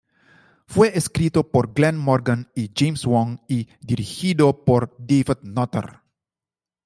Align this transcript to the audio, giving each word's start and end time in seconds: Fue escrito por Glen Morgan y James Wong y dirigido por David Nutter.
Fue 0.65 0.97
escrito 0.97 1.51
por 1.51 1.75
Glen 1.75 1.95
Morgan 1.95 2.49
y 2.55 2.71
James 2.75 3.05
Wong 3.05 3.37
y 3.47 3.67
dirigido 3.81 4.65
por 4.65 4.95
David 4.97 5.37
Nutter. 5.43 5.99